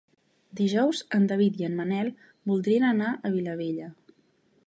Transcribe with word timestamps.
Dijous 0.59 1.01
en 1.17 1.27
David 1.31 1.59
i 1.63 1.67
en 1.67 1.75
Manel 1.81 2.09
voldrien 2.53 2.89
anar 2.95 3.13
a 3.13 3.33
Vilabella. 3.39 3.91